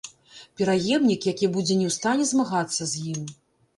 Пераемнік, 0.61 1.27
які 1.33 1.49
будзе 1.57 1.77
не 1.83 1.87
ў 1.91 1.99
стане 1.99 2.23
змагацца 2.33 2.81
з 2.95 3.07
ім. 3.13 3.21